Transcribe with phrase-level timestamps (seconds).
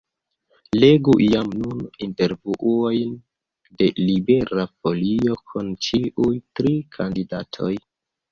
[0.75, 3.11] Legu jam nun intervjuojn
[3.81, 7.73] de Libera Folio kun ĉiuj tri kandidatoj.